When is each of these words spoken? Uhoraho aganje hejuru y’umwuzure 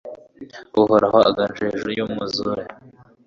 Uhoraho 0.81 1.17
aganje 1.29 1.61
hejuru 1.69 1.91
y’umwuzure 1.97 2.63